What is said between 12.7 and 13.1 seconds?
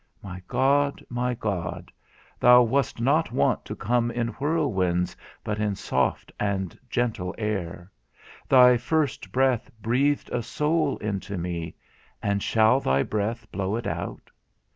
thy